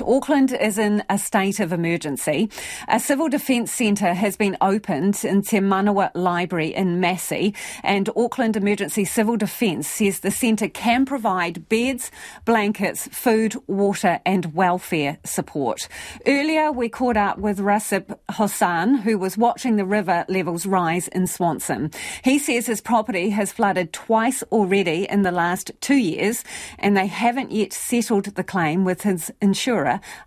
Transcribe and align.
Auckland 0.00 0.52
is 0.52 0.78
in 0.78 1.02
a 1.10 1.18
state 1.18 1.58
of 1.58 1.72
emergency. 1.72 2.48
A 2.86 3.00
civil 3.00 3.28
defence 3.28 3.72
centre 3.72 4.14
has 4.14 4.36
been 4.36 4.56
opened 4.60 5.24
in 5.24 5.42
Te 5.42 5.58
Manawa 5.58 6.12
Library 6.14 6.72
in 6.72 7.00
Massey, 7.00 7.52
and 7.82 8.08
Auckland 8.14 8.56
Emergency 8.56 9.04
Civil 9.04 9.36
Defence 9.36 9.88
says 9.88 10.20
the 10.20 10.30
centre 10.30 10.68
can 10.68 11.04
provide 11.04 11.68
beds, 11.68 12.12
blankets, 12.44 13.08
food, 13.08 13.56
water, 13.66 14.20
and 14.24 14.54
welfare 14.54 15.18
support. 15.24 15.88
Earlier, 16.28 16.70
we 16.70 16.88
caught 16.88 17.16
up 17.16 17.38
with 17.38 17.58
Rasip 17.58 18.16
Hossan, 18.30 19.00
who 19.00 19.18
was 19.18 19.36
watching 19.36 19.74
the 19.74 19.84
river 19.84 20.24
levels 20.28 20.64
rise 20.64 21.08
in 21.08 21.26
Swanson. 21.26 21.90
He 22.22 22.38
says 22.38 22.66
his 22.66 22.80
property 22.80 23.30
has 23.30 23.50
flooded 23.50 23.92
twice 23.92 24.44
already 24.52 25.08
in 25.10 25.22
the 25.22 25.32
last 25.32 25.72
two 25.80 25.96
years, 25.96 26.44
and 26.78 26.96
they 26.96 27.08
haven't 27.08 27.50
yet 27.50 27.72
settled 27.72 28.26
the 28.26 28.44
claim 28.44 28.84
with 28.84 29.02
his 29.02 29.32
insurance 29.40 29.71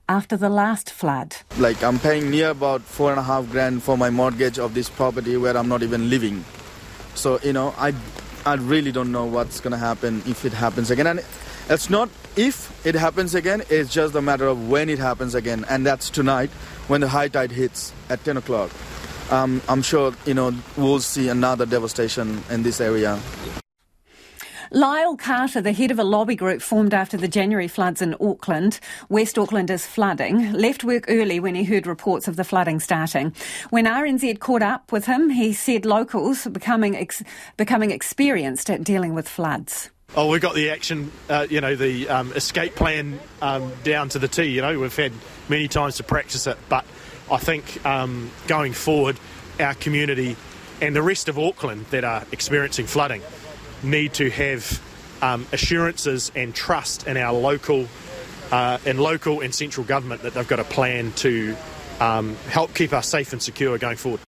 after 0.10 0.38
the 0.38 0.50
last 0.50 0.90
flood. 0.90 1.36
Like 1.58 1.84
I'm 1.84 2.00
paying 2.00 2.30
near 2.30 2.50
about 2.50 2.82
four 2.82 3.12
and 3.12 3.20
a 3.20 3.24
half 3.24 3.50
grand 3.52 3.84
for 3.84 3.98
my 3.98 4.10
mortgage 4.10 4.60
of 4.60 4.74
this 4.74 4.90
property 4.90 5.38
where 5.38 5.56
I'm 5.58 5.68
not 5.68 5.84
even 5.84 6.10
living. 6.10 6.44
So 7.16 7.40
you 7.44 7.54
know, 7.54 7.74
I 7.78 7.94
I 8.46 8.56
really 8.56 8.92
don't 8.92 9.12
know 9.12 9.26
what's 9.26 9.60
gonna 9.60 9.78
happen 9.78 10.22
if 10.26 10.46
it 10.46 10.54
happens 10.54 10.92
again. 10.92 11.08
And 11.08 11.24
it's 11.70 11.90
not 11.90 12.10
if 12.36 12.86
it 12.86 12.96
happens 12.96 13.36
again; 13.36 13.64
it's 13.70 13.92
just 13.94 14.16
a 14.16 14.22
matter 14.22 14.48
of 14.48 14.70
when 14.70 14.90
it 14.90 15.00
happens 15.00 15.36
again, 15.36 15.66
and 15.70 15.86
that's 15.86 16.10
tonight 16.10 16.50
when 16.88 17.02
the 17.02 17.08
high 17.08 17.28
tide 17.28 17.52
hits 17.52 17.94
at 18.10 18.24
10 18.24 18.38
o'clock. 18.38 18.72
Um, 19.32 19.62
I'm 19.68 19.82
sure 19.82 20.14
you 20.26 20.34
know 20.34 20.54
we'll 20.78 21.00
see 21.00 21.30
another 21.30 21.66
devastation 21.66 22.44
in 22.50 22.64
this 22.64 22.80
area. 22.80 23.20
Lyle 24.72 25.16
Carter, 25.16 25.62
the 25.62 25.74
head 25.74 25.92
of 25.92 26.00
a 26.00 26.04
lobby 26.04 26.36
group 26.36 26.62
formed 26.62 26.94
after 26.94 27.18
the 27.18 27.28
January 27.28 27.68
floods 27.68 28.02
in 28.02 28.16
Auckland, 28.20 28.80
West 29.10 29.38
Auckland 29.38 29.70
is 29.70 29.86
flooding, 29.86 30.54
left 30.54 30.84
work 30.84 31.06
early 31.08 31.40
when 31.40 31.56
he 31.56 31.64
heard 31.64 31.86
reports 31.86 32.28
of 32.28 32.36
the 32.36 32.44
flooding 32.44 32.80
starting. 32.80 33.34
When 33.70 33.86
RNZ 33.86 34.40
caught 34.40 34.62
up 34.62 34.92
with 34.92 35.06
him, 35.06 35.30
he 35.30 35.54
said 35.54 35.86
locals 35.86 36.48
are 36.48 36.52
becoming, 36.52 36.96
ex- 36.96 37.24
becoming 37.58 37.92
experienced 37.92 38.70
at 38.70 38.84
dealing 38.84 39.14
with 39.14 39.30
floods. 39.30 39.92
Oh, 40.16 40.30
we've 40.30 40.42
got 40.42 40.56
the 40.56 40.70
action, 40.70 41.12
uh, 41.30 41.46
you 41.50 41.62
know, 41.62 41.76
the 41.76 42.08
um, 42.10 42.32
escape 42.34 42.76
plan 42.76 43.20
um, 43.42 43.72
down 43.84 44.10
to 44.10 44.20
the 44.20 44.28
T. 44.28 44.44
You 44.46 44.62
know, 44.62 44.80
we've 44.80 44.96
had 44.96 45.12
many 45.50 45.68
times 45.68 45.98
to 45.98 46.04
practice 46.04 46.48
it, 46.48 46.58
but 46.70 46.86
I 47.30 47.38
think 47.38 47.86
um, 47.86 48.32
going 48.48 48.74
forward, 48.74 49.20
our 49.60 49.74
community 49.74 50.36
and 50.82 50.96
the 50.96 51.02
rest 51.02 51.28
of 51.28 51.38
Auckland 51.38 51.86
that 51.92 52.04
are 52.04 52.26
experiencing 52.32 52.88
flooding 52.88 53.22
need 53.86 54.14
to 54.16 54.30
have 54.30 54.82
um, 55.22 55.48
assurances 55.52 56.32
and 56.36 56.54
trust 56.54 57.08
in 57.08 57.18
our 57.18 57.34
local 57.34 57.88
uh, 58.52 58.78
and 58.86 59.00
local 59.00 59.42
and 59.42 59.54
central 59.54 59.86
government 59.86 60.22
that 60.22 60.34
they've 60.34 60.48
got 60.48 60.60
a 60.60 60.64
plan 60.64 61.12
to 61.14 61.56
um, 62.00 62.36
help 62.50 62.74
keep 62.74 62.94
us 62.94 63.08
safe 63.08 63.34
and 63.34 63.42
secure 63.42 63.78
going 63.78 63.98
forward. 63.98 64.22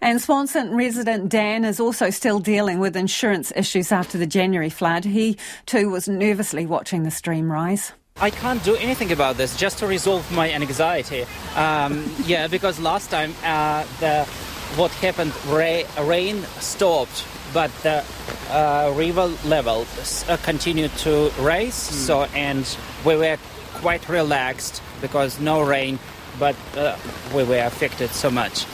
And 0.00 0.20
Swanson 0.20 0.74
resident 0.74 1.30
Dan 1.30 1.64
is 1.64 1.80
also 1.80 2.10
still 2.10 2.38
dealing 2.38 2.78
with 2.78 2.96
insurance 2.96 3.52
issues 3.56 3.90
after 3.90 4.18
the 4.18 4.26
January 4.26 4.68
flood. 4.68 5.04
He 5.04 5.38
too 5.64 5.88
was 5.88 6.08
nervously 6.08 6.66
watching 6.66 7.04
the 7.04 7.10
stream 7.10 7.50
rise. 7.50 7.92
I 8.20 8.30
can't 8.30 8.62
do 8.62 8.76
anything 8.76 9.12
about 9.12 9.36
this 9.36 9.56
just 9.56 9.78
to 9.78 9.86
resolve 9.86 10.30
my 10.32 10.52
anxiety. 10.52 11.24
Um, 11.56 12.14
yeah, 12.26 12.46
because 12.46 12.78
last 12.78 13.10
time 13.10 13.34
uh, 13.42 13.84
the 14.00 14.24
what 14.76 14.90
happened, 14.92 15.32
rain 15.46 16.42
stopped 16.60 17.24
but 17.54 17.70
the 17.82 17.98
uh, 17.98 18.04
river 18.96 19.32
level 19.44 19.86
uh, 20.28 20.36
continued 20.42 20.90
to 20.98 21.30
rise. 21.38 21.74
Mm. 21.74 21.92
So 21.92 22.22
and 22.34 22.76
we 23.04 23.16
were 23.16 23.38
quite 23.74 24.08
relaxed 24.08 24.82
because 25.00 25.40
no 25.40 25.62
rain, 25.62 25.98
but 26.38 26.56
uh, 26.76 26.96
we 27.34 27.44
were 27.44 27.64
affected 27.64 28.10
so 28.10 28.30
much. 28.30 28.66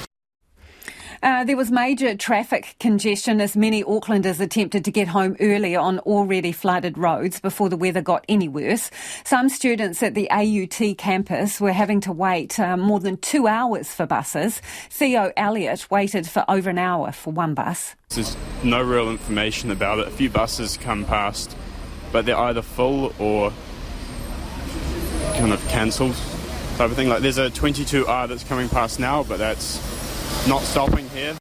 Uh, 1.22 1.44
there 1.44 1.56
was 1.56 1.70
major 1.70 2.16
traffic 2.16 2.74
congestion 2.80 3.42
as 3.42 3.54
many 3.54 3.84
Aucklanders 3.84 4.40
attempted 4.40 4.86
to 4.86 4.90
get 4.90 5.06
home 5.06 5.36
early 5.38 5.76
on 5.76 5.98
already 6.00 6.50
flooded 6.50 6.96
roads 6.96 7.40
before 7.40 7.68
the 7.68 7.76
weather 7.76 8.00
got 8.00 8.24
any 8.26 8.48
worse. 8.48 8.90
Some 9.24 9.50
students 9.50 10.02
at 10.02 10.14
the 10.14 10.30
AUT 10.30 10.96
campus 10.96 11.60
were 11.60 11.72
having 11.72 12.00
to 12.02 12.12
wait 12.12 12.58
uh, 12.58 12.76
more 12.78 13.00
than 13.00 13.18
two 13.18 13.46
hours 13.46 13.92
for 13.92 14.06
buses. 14.06 14.62
Theo 14.88 15.30
Elliott 15.36 15.90
waited 15.90 16.26
for 16.26 16.42
over 16.48 16.70
an 16.70 16.78
hour 16.78 17.12
for 17.12 17.32
one 17.34 17.52
bus. 17.52 17.94
There's 18.08 18.34
no 18.64 18.82
real 18.82 19.10
information 19.10 19.70
about 19.70 19.98
it. 19.98 20.08
A 20.08 20.10
few 20.10 20.30
buses 20.30 20.78
come 20.78 21.04
past, 21.04 21.54
but 22.12 22.24
they're 22.24 22.36
either 22.36 22.62
full 22.62 23.12
or 23.18 23.52
kind 25.34 25.52
of 25.52 25.62
cancelled 25.68 26.14
type 26.78 26.90
of 26.90 26.96
thing. 26.96 27.10
Like 27.10 27.20
there's 27.20 27.38
a 27.38 27.50
22R 27.50 28.26
that's 28.26 28.44
coming 28.44 28.70
past 28.70 28.98
now, 28.98 29.22
but 29.22 29.38
that's 29.38 29.78
not 30.48 30.62
stopping 30.62 31.08
here. 31.10 31.36